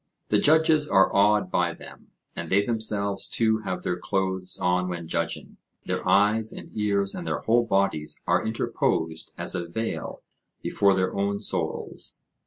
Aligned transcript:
The 0.29 0.39
judges 0.39 0.87
are 0.89 1.13
awed 1.15 1.51
by 1.51 1.73
them, 1.75 2.07
and 2.35 2.49
they 2.49 2.65
themselves 2.65 3.27
too 3.27 3.59
have 3.59 3.83
their 3.83 3.99
clothes 3.99 4.57
on 4.59 4.89
when 4.89 5.07
judging; 5.07 5.57
their 5.85 6.09
eyes 6.09 6.51
and 6.51 6.75
ears 6.75 7.13
and 7.13 7.27
their 7.27 7.41
whole 7.41 7.65
bodies 7.67 8.19
are 8.25 8.43
interposed 8.43 9.31
as 9.37 9.53
a 9.53 9.67
veil 9.67 10.23
before 10.63 10.95
their 10.95 11.13
own 11.13 11.39
souls. 11.39 12.23